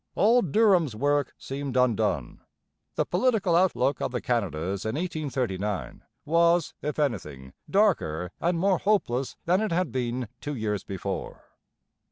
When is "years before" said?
10.55-11.43